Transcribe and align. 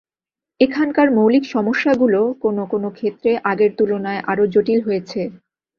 এখানকার 0.59 1.07
মৌলিক 1.17 1.43
সমস্যাগুলো 1.47 2.19
কোনো 2.43 2.63
কোনো 2.71 2.87
ক্ষেত্রে 2.97 3.31
আগের 3.51 3.71
তুলনায় 3.79 4.21
আরও 4.31 4.43
জটিল 4.53 4.79
হয়েছে। 4.87 5.21